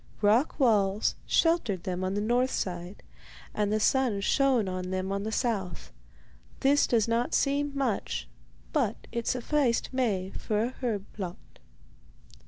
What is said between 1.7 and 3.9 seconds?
them on the north side, and the